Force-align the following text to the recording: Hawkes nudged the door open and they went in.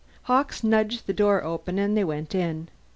Hawkes 0.23 0.63
nudged 0.63 1.05
the 1.05 1.13
door 1.13 1.43
open 1.43 1.77
and 1.77 1.95
they 1.95 2.03
went 2.03 2.33
in. 2.33 2.69